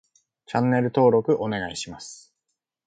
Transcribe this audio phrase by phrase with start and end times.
[0.47, 2.33] チャンネル登録お願いします